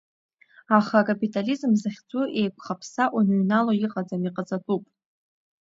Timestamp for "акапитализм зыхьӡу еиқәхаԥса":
0.99-3.03